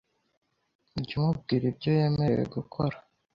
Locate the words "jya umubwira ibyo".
1.05-1.89